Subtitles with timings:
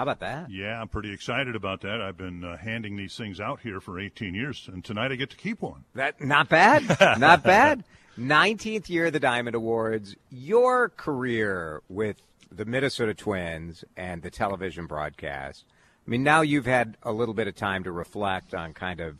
[0.00, 0.50] How about that?
[0.50, 2.00] Yeah, I'm pretty excited about that.
[2.00, 5.28] I've been uh, handing these things out here for 18 years, and tonight I get
[5.28, 5.84] to keep one.
[5.94, 7.84] That not bad, not bad.
[8.18, 10.16] 19th year of the Diamond Awards.
[10.30, 12.16] Your career with
[12.50, 15.66] the Minnesota Twins and the television broadcast.
[16.06, 19.18] I mean, now you've had a little bit of time to reflect on kind of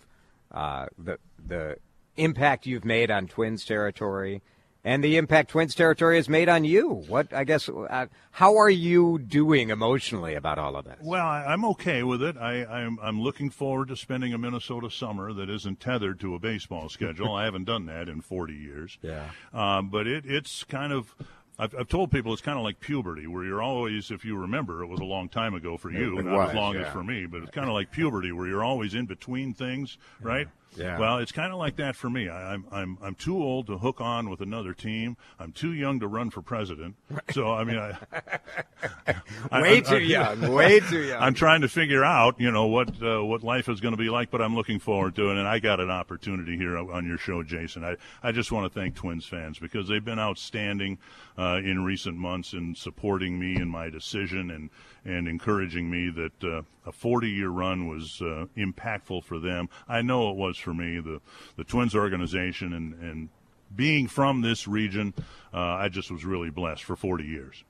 [0.51, 1.77] uh, the the
[2.17, 4.41] impact you've made on Twins territory
[4.85, 6.89] and the impact Twins territory has made on you.
[7.09, 10.99] What I guess, uh, how are you doing emotionally about all of this?
[11.03, 12.37] Well, I, am okay with it.
[12.37, 16.39] I, I'm, I'm looking forward to spending a Minnesota summer that isn't tethered to a
[16.39, 17.35] baseball schedule.
[17.35, 18.99] I haven't done that in 40 years.
[19.03, 19.31] Yeah.
[19.53, 21.15] Um, but it, it's kind of.
[21.59, 24.83] I've, I've told people it's kind of like puberty, where you're always, if you remember,
[24.83, 26.87] it was a long time ago for you, It not was, as long yeah.
[26.87, 29.99] as for me, but it's kind of like puberty, where you're always in between things,
[30.23, 30.49] right?
[30.77, 30.99] Yeah.
[30.99, 32.29] Well, it's kind of like that for me.
[32.29, 35.17] I, I'm I'm I'm too old to hook on with another team.
[35.39, 36.95] I'm too young to run for president.
[37.33, 37.97] So I mean, I,
[39.51, 40.53] I- Way I- too I- young.
[40.53, 41.21] Way too young.
[41.23, 44.11] I'm trying to figure out, you know, what uh, what life is going to be
[44.11, 45.37] like, but I'm looking forward to it.
[45.39, 47.85] And I got an opportunity here on your show, Jason.
[47.85, 50.99] I, I just want to thank Twins fans because they've been outstanding
[51.37, 54.71] uh, in recent months in supporting me in my decision and
[55.05, 59.69] and encouraging me that uh, a 40 year run was uh, impactful for them.
[59.89, 61.01] I know it was for me.
[61.01, 61.21] The
[61.57, 63.29] the Twins organization and and
[63.75, 65.15] being from this region,
[65.55, 67.65] uh, I just was really blessed for 40 years.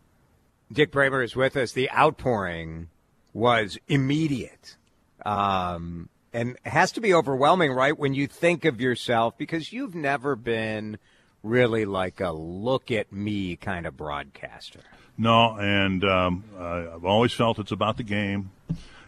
[0.72, 1.72] Dick Bremer is with us.
[1.72, 2.88] The outpouring
[3.32, 4.76] was immediate.
[5.26, 7.98] Um, and has to be overwhelming, right?
[7.98, 10.98] When you think of yourself, because you've never been
[11.42, 14.80] really like a look at me kind of broadcaster.
[15.16, 18.52] No, and um, I've always felt it's about the game,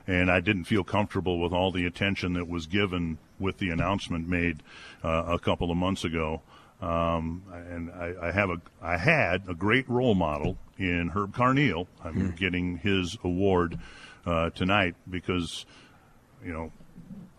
[0.07, 4.29] and I didn't feel comfortable with all the attention that was given with the announcement
[4.29, 4.63] made
[5.03, 6.43] uh, a couple of months ago.
[6.81, 11.87] Um, and I, I have a, I had a great role model in Herb Carneal.
[12.05, 13.79] I'm getting his award
[14.27, 15.65] uh, tonight because,
[16.45, 16.73] you know,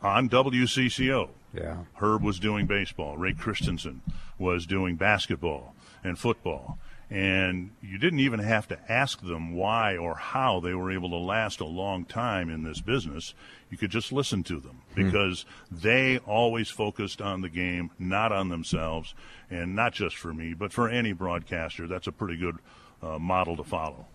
[0.02, 1.84] on WCCO, Yeah.
[1.96, 3.18] Herb was doing baseball.
[3.18, 4.02] Ray Christensen
[4.40, 6.80] was doing basketball and football.
[7.10, 11.18] And you didn't even have to ask them why or how they were able to
[11.18, 13.36] last a long time in this business.
[13.70, 18.50] You could just listen to them because they always focused on the game, not on
[18.50, 19.14] themselves.
[19.52, 21.88] And not just for me, but for any broadcaster.
[21.88, 22.58] That's a pretty good
[23.04, 24.08] uh, model to follow.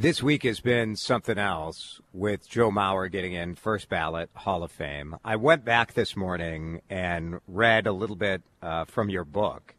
[0.00, 4.72] This week has been something else with Joe Mauer getting in first ballot Hall of
[4.72, 5.16] Fame.
[5.22, 9.74] I went back this morning and read a little bit uh, from your book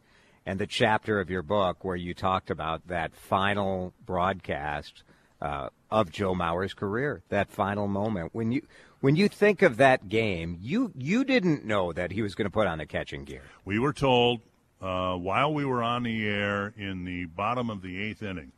[0.46, 5.02] and the chapter of your book where you talked about that final broadcast
[5.40, 8.32] uh, of Joe Mauer's career, that final moment.
[8.32, 8.62] When you
[9.00, 12.52] when you think of that game, you you didn't know that he was going to
[12.52, 13.42] put on the catching gear.
[13.64, 14.40] We were told
[14.80, 18.52] uh, while we were on the air in the bottom of the eighth inning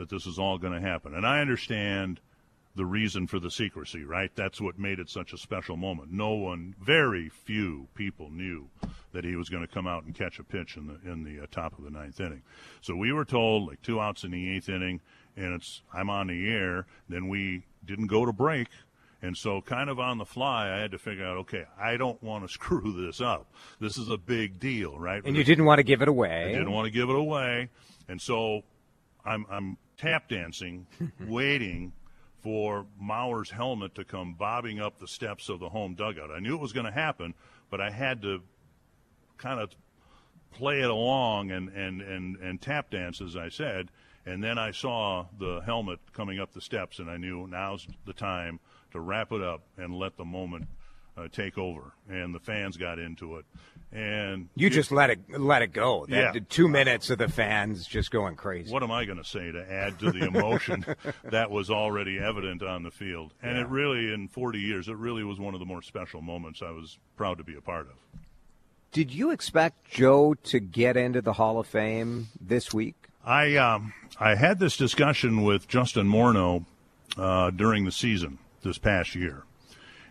[0.00, 1.14] that this is all going to happen.
[1.14, 2.20] And I understand
[2.74, 4.30] the reason for the secrecy, right?
[4.34, 6.10] That's what made it such a special moment.
[6.10, 8.70] No one, very few people knew
[9.12, 11.42] that he was going to come out and catch a pitch in the in the
[11.42, 12.42] uh, top of the ninth inning.
[12.80, 15.02] So we were told like two outs in the eighth inning,
[15.36, 16.86] and it's I'm on the air.
[17.08, 18.68] Then we didn't go to break.
[19.22, 22.22] And so, kind of on the fly, I had to figure out, okay, I don't
[22.22, 23.52] want to screw this up.
[23.78, 25.22] This is a big deal, right?
[25.22, 26.46] And you didn't want to give it away.
[26.46, 27.68] I didn't want to give it away,
[28.08, 28.62] and so
[29.24, 30.86] I'm I'm tap dancing,
[31.26, 31.92] waiting
[32.42, 36.30] for Mauer's helmet to come bobbing up the steps of the home dugout.
[36.30, 37.34] I knew it was going to happen,
[37.68, 38.40] but I had to
[39.36, 39.70] kind of
[40.52, 43.90] play it along and, and, and, and tap dance, as I said.
[44.24, 48.12] And then I saw the helmet coming up the steps, and I knew now's the
[48.12, 48.58] time
[48.92, 50.66] to wrap it up and let the moment
[51.16, 51.92] uh, take over.
[52.08, 53.44] And the fans got into it.
[53.92, 56.06] And You it- just let it let it go.
[56.06, 56.32] That, Yeah.
[56.32, 58.72] the two minutes of the fans just going crazy.
[58.72, 60.84] what am I going to say to add to the emotion
[61.24, 63.32] that was already evident on the field?
[63.42, 66.62] And it really, in 40 years, it really was one of the more special moments
[66.62, 67.94] I was proud to be a part of.
[68.92, 72.96] Did you expect Joe to get into the Hall of Fame this week?
[73.24, 76.64] I um, I had this discussion with Justin Morneau
[77.16, 79.42] uh, during the season this past year,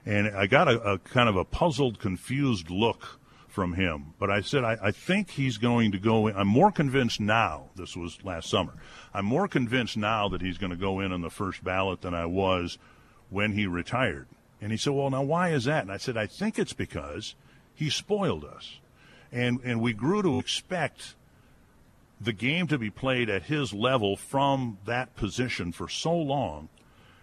[0.06, 4.14] and I got a, a kind of a puzzled, confused look from him.
[4.20, 6.28] But I said I, I think he's going to go.
[6.28, 7.66] In, I'm more convinced now.
[7.76, 8.74] This was last summer.
[9.14, 12.14] I'm more convinced now that he's going to go in on the first ballot than
[12.14, 12.78] I was
[13.30, 14.28] when he retired.
[14.62, 17.36] And he said, "Well, now why is that?" And I said, "I think it's because
[17.74, 18.80] he spoiled us,
[19.32, 21.16] and and we grew to expect."
[22.22, 26.70] the game to be played at his level from that position for so long.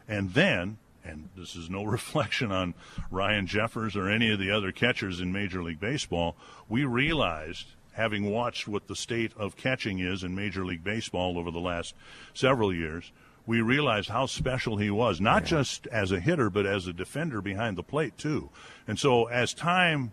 [0.08, 2.74] And then, and this is no reflection on
[3.10, 6.36] Ryan Jeffers or any of the other catchers in Major League Baseball,
[6.68, 11.50] we realized, having watched what the state of catching is in Major League Baseball over
[11.50, 11.94] the last
[12.34, 13.12] several years,
[13.46, 17.40] we realized how special he was, not just as a hitter, but as a defender
[17.40, 18.50] behind the plate, too.
[18.88, 20.12] And so as time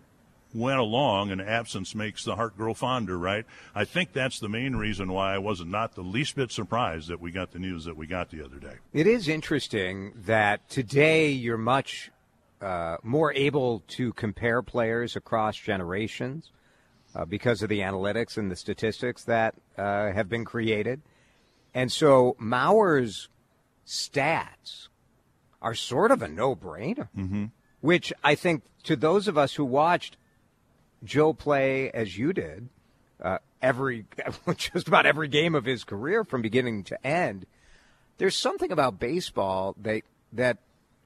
[0.54, 3.44] went along and absence makes the heart grow fonder, right?
[3.74, 7.08] I think that's the main reason why I was not not the least bit surprised
[7.08, 8.76] that we got the news that we got the other day.
[8.94, 12.10] It is interesting that today you're much
[12.62, 16.52] uh, more able to compare players across generations
[17.14, 21.02] uh, because of the analytics and the statistics that uh, have been created.
[21.74, 23.28] And so Mauer's
[23.86, 24.88] stats
[25.60, 27.46] are sort of a no brainer, mm-hmm.
[27.82, 30.16] which I think to those of us who watched
[31.04, 32.68] Joe play as you did,
[33.22, 34.06] uh, every
[34.56, 37.46] just about every game of his career from beginning to end.
[38.18, 40.02] There's something about baseball that
[40.32, 40.58] that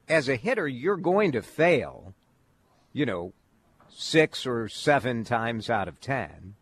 [0.09, 2.15] as a hitter you're going to fail,
[2.93, 3.33] you know,
[3.89, 6.55] six or seven times out of ten.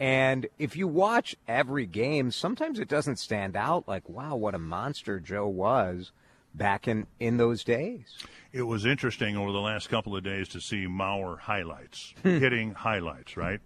[0.00, 4.58] And if you watch every game, sometimes it doesn't stand out like, wow, what a
[4.58, 6.10] monster Joe was
[6.54, 8.14] back in, in those days.
[8.52, 13.36] It was interesting over the last couple of days to see Mauer highlights, hitting highlights,
[13.36, 13.60] right?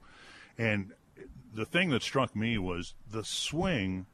[0.56, 0.93] And
[1.55, 4.06] the thing that struck me was the swing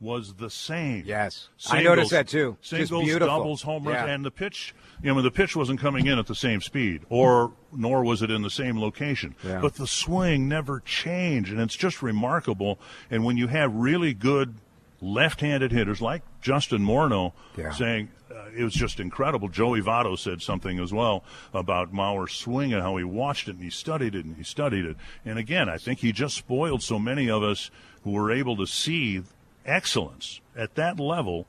[0.00, 1.02] was the same.
[1.06, 1.48] Yes.
[1.70, 2.56] I noticed that too.
[2.60, 3.26] Just Singles, beautiful.
[3.36, 4.14] doubles, home runs, Yeah.
[4.14, 4.74] and the pitch.
[5.02, 8.30] You know, the pitch wasn't coming in at the same speed, or nor was it
[8.30, 9.34] in the same location.
[9.44, 9.60] Yeah.
[9.60, 12.78] But the swing never changed, and it's just remarkable.
[13.10, 14.54] And when you have really good
[15.00, 17.70] left-handed hitters like Justin Morneau Yeah.
[17.72, 19.48] saying uh, it was just incredible.
[19.48, 21.24] Joey Votto said something as well
[21.54, 24.84] about Mauer's swing and how he watched it and he studied it and he studied
[24.84, 24.96] it.
[25.24, 27.70] And again, I think he just spoiled so many of us
[28.04, 29.22] who were able to see
[29.64, 31.46] excellence at that level.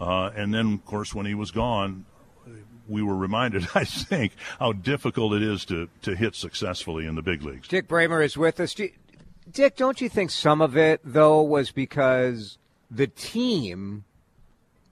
[0.00, 2.04] Uh, and then, of course, when he was gone,
[2.88, 7.22] we were reminded, I think, how difficult it is to, to hit successfully in the
[7.22, 7.68] big leagues.
[7.68, 8.74] Dick Bremer is with us.
[8.74, 12.58] Dick, don't you think some of it, though, was because
[12.94, 14.04] the team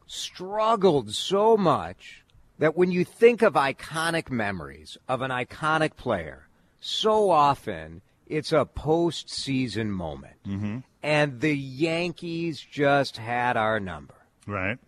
[0.06, 2.22] struggled so much
[2.58, 6.48] that when you think of iconic memories of an iconic player,
[6.80, 10.36] so often it's a postseason moment.
[10.46, 10.78] Mm-hmm.
[11.02, 14.14] And the Yankees just had our number.
[14.46, 14.78] Right?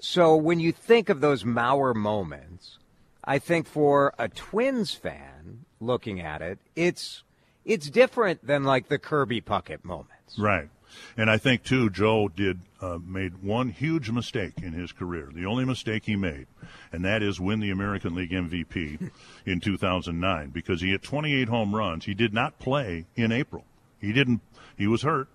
[0.00, 2.78] So when you think of those Mauer moments,
[3.24, 7.22] I think for a Twins fan looking at it, it's
[7.64, 10.38] it's different than like the Kirby Puckett moments.
[10.38, 10.68] Right.
[11.16, 15.30] And I think too, Joe did uh, made one huge mistake in his career.
[15.32, 16.46] The only mistake he made,
[16.92, 19.10] and that is win the American League MVP
[19.46, 22.04] in 2009 because he hit 28 home runs.
[22.04, 23.64] He did not play in April.
[24.00, 24.40] He didn't.
[24.76, 25.28] He was hurt.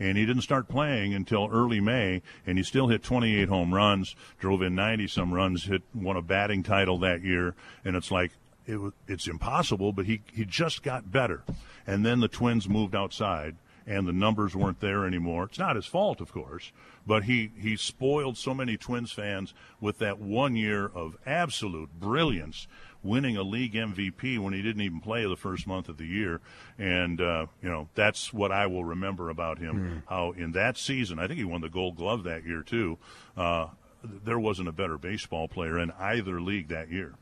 [0.00, 4.16] And he didn't start playing until early May, and he still hit 28 home runs,
[4.40, 7.54] drove in 90 some runs, hit won a batting title that year,
[7.84, 8.32] and it's like
[8.66, 11.44] it, it's impossible, but he he just got better.
[11.86, 13.56] And then the Twins moved outside,
[13.86, 15.44] and the numbers weren't there anymore.
[15.44, 16.72] It's not his fault, of course,
[17.06, 22.66] but he, he spoiled so many Twins fans with that one year of absolute brilliance,
[23.02, 26.40] winning a league MVP when he didn't even play the first month of the year.
[26.78, 30.02] And, uh, you know, that's what I will remember about him.
[30.06, 32.98] How in that season, I think he won the gold glove that year, too.
[33.36, 33.68] Uh,
[34.02, 37.14] there wasn't a better baseball player in either league that year.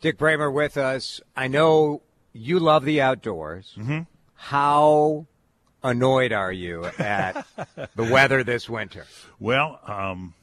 [0.00, 1.20] Dick Bremer with us.
[1.36, 3.74] I know you love the outdoors.
[3.76, 4.00] Mm-hmm.
[4.34, 5.26] How
[5.82, 7.46] annoyed are you at
[7.96, 9.06] the weather this winter?
[9.38, 10.34] Well, um,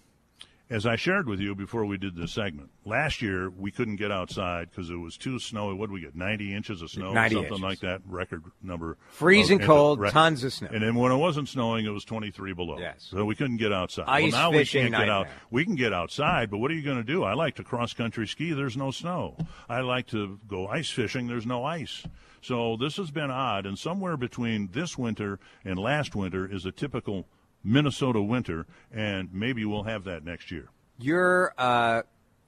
[0.70, 4.12] as I shared with you before we did this segment, last year we couldn't get
[4.12, 5.74] outside because it was too snowy.
[5.74, 6.16] What did we get?
[6.16, 7.12] 90 inches of snow?
[7.12, 7.64] 90 something inches.
[7.64, 8.98] like that, record number.
[9.10, 10.70] Freezing of- cold, tons of snow.
[10.72, 12.78] And then when it wasn't snowing, it was 23 below.
[12.78, 13.08] Yes.
[13.10, 14.06] So we couldn't get outside.
[14.08, 15.28] Ice well, now fishing we can't get out.
[15.50, 17.24] We can get outside, but what are you going to do?
[17.24, 18.54] I like to cross country ski.
[18.54, 19.38] There's no snow.
[19.68, 21.28] I like to go ice fishing.
[21.28, 22.06] There's no ice.
[22.42, 26.72] So this has been odd, and somewhere between this winter and last winter is a
[26.72, 27.28] typical
[27.64, 30.70] Minnesota winter, and maybe we'll have that next year.
[30.98, 32.04] Your uh,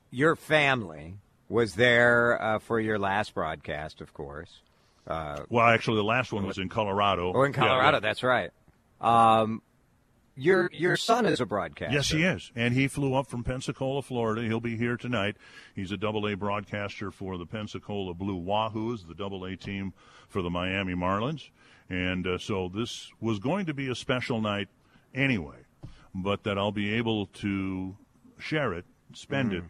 [0.10, 1.16] your family
[1.50, 4.62] was there uh, for your last broadcast, of course.
[5.08, 7.34] Uh, well, actually, the last one was in Colorado.
[7.34, 8.00] Oh, in Colorado, yeah, yeah.
[8.00, 8.52] that's right.
[9.02, 9.62] Um,
[10.42, 11.94] your your son is a broadcaster.
[11.94, 14.42] Yes, he is, and he flew up from Pensacola, Florida.
[14.42, 15.38] He'll be here tonight.
[15.76, 19.94] He's a Double A broadcaster for the Pensacola Blue Wahoos, the Double A team
[20.28, 21.50] for the Miami Marlins,
[21.90, 24.68] and uh, so this was going to be a special night
[25.14, 25.58] anyway,
[26.16, 27.96] but that I'll be able to
[28.38, 29.60] share it, spend mm.
[29.60, 29.64] it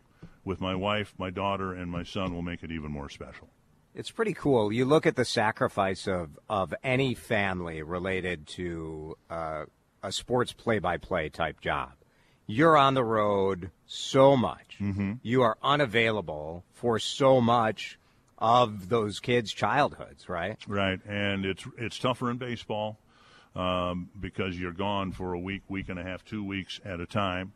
[0.44, 3.50] with my wife, my daughter, and my son will make it even more special.
[3.94, 4.72] It's pretty cool.
[4.72, 9.66] You look at the sacrifice of, of any family related to uh,
[10.04, 11.92] a sports play by play type job.
[12.48, 14.78] You're on the road so much.
[14.80, 15.14] Mm-hmm.
[15.22, 17.98] You are unavailable for so much
[18.38, 20.58] of those kids' childhoods, right?
[20.68, 23.00] Right, and it's it's tougher in baseball
[23.56, 27.06] um, because you're gone for a week, week and a half, two weeks at a
[27.06, 27.54] time,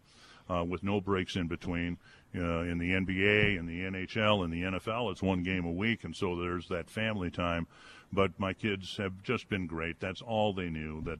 [0.49, 1.97] uh, with no breaks in between.
[2.37, 6.03] Uh, in the NBA, in the NHL, in the NFL, it's one game a week,
[6.03, 7.65] and so there's that family time.
[8.11, 10.01] But my kids have just been great.
[10.01, 11.01] That's all they knew.
[11.03, 11.19] That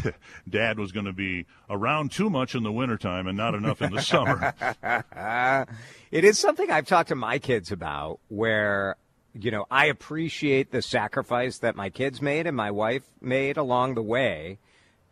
[0.48, 3.92] Dad was going to be around too much in the wintertime and not enough in
[3.92, 4.54] the summer.
[6.10, 8.96] it is something I've talked to my kids about where,
[9.34, 13.94] you know, I appreciate the sacrifice that my kids made and my wife made along
[13.94, 14.58] the way.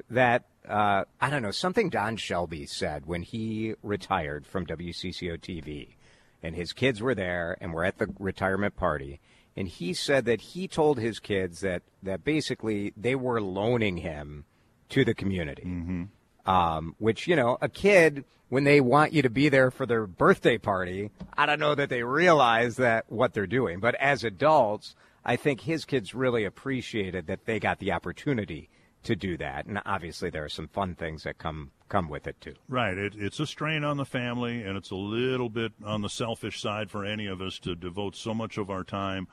[0.08, 5.94] That, uh, I don't know, something Don Shelby said when he retired from WCCO TV
[6.42, 9.20] and his kids were there and were at the retirement party
[9.56, 14.44] and he said that he told his kids that that basically they were loaning him
[14.90, 15.64] to the community.
[15.64, 16.04] Mm-hmm.
[16.50, 20.06] Um, which you know, a kid when they want you to be there for their
[20.06, 23.78] birthday party, I don't know that they realize that what they're doing.
[23.78, 28.68] But as adults, I think his kids really appreciated that they got the opportunity
[29.04, 29.66] to do that.
[29.66, 32.54] And obviously, there are some fun things that come come with it too.
[32.68, 32.96] Right.
[32.96, 36.60] It, it's a strain on the family, and it's a little bit on the selfish
[36.60, 39.26] side for any of us to devote so much of our time,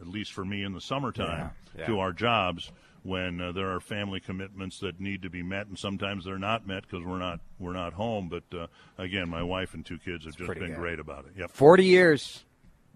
[0.00, 1.86] at least for me in the summertime, yeah, yeah.
[1.86, 2.72] to our jobs
[3.06, 6.66] when uh, there are family commitments that need to be met, and sometimes they're not
[6.66, 8.28] met because we're not we're not home.
[8.28, 8.66] But uh,
[8.98, 10.76] again, my wife and two kids have it's just been good.
[10.76, 11.32] great about it.
[11.38, 11.52] Yep.
[11.52, 12.44] Forty years,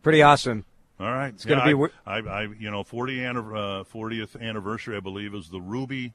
[0.03, 0.65] pretty awesome.
[1.01, 1.95] All right, it's yeah, going to be.
[2.07, 6.13] I, I, I, you know, 40 uh, 40th anniversary, I believe, is the Ruby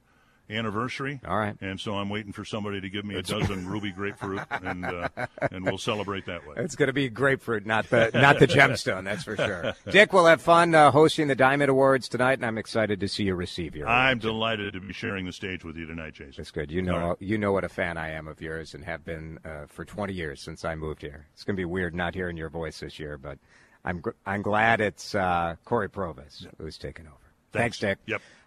[0.49, 1.19] anniversary.
[1.27, 1.55] All right.
[1.61, 5.09] And so I'm waiting for somebody to give me a dozen ruby grapefruit, and uh,
[5.39, 6.55] and we'll celebrate that way.
[6.57, 9.05] It's going to be grapefruit, not the not the gemstone.
[9.05, 9.73] That's for sure.
[9.91, 13.23] Dick, we'll have fun uh, hosting the Diamond Awards tonight, and I'm excited to see
[13.23, 13.87] you receive your.
[13.87, 16.33] I'm delighted to be sharing the stage with you tonight, Jason.
[16.37, 16.71] That's good.
[16.71, 17.17] You know, right.
[17.19, 20.13] you know what a fan I am of yours, and have been uh, for 20
[20.13, 21.27] years since I moved here.
[21.33, 23.37] It's going to be weird not hearing your voice this year, but
[23.85, 27.15] I'm I'm glad it's uh, Cory Provus who's taken over.
[27.53, 27.99] Thanks, Thanks Dick.
[28.07, 28.21] Yep.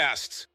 [0.00, 0.49] podcasts.